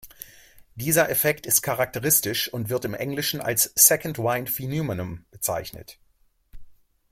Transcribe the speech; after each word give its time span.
Dieser 0.73 1.11
Effekt 1.11 1.45
ist 1.45 1.61
charakteristisch 1.61 2.51
und 2.51 2.69
wird 2.69 2.85
im 2.85 2.95
Englischen 2.95 3.39
als 3.39 3.71
"Second-Wind-Phenomenon" 3.75 5.25
bezeichnet. 5.29 5.99